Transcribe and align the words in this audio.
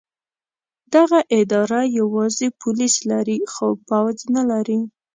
دغه 0.95 1.19
اداره 1.39 1.79
یوازې 1.99 2.47
پولیس 2.61 2.95
لري 3.11 3.37
خو 3.53 3.67
پوځ 3.87 4.17
نه 4.35 4.43
لري. 4.51 4.79